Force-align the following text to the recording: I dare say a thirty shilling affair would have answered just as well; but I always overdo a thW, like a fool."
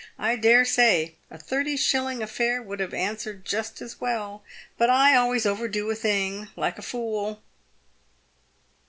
I 0.17 0.35
dare 0.35 0.65
say 0.65 1.13
a 1.29 1.37
thirty 1.37 1.77
shilling 1.77 2.23
affair 2.23 2.59
would 2.59 2.79
have 2.79 2.91
answered 2.91 3.45
just 3.45 3.83
as 3.83 4.01
well; 4.01 4.43
but 4.75 4.89
I 4.89 5.15
always 5.15 5.45
overdo 5.45 5.91
a 5.91 5.95
thW, 5.95 6.47
like 6.55 6.79
a 6.79 6.81
fool." 6.81 7.39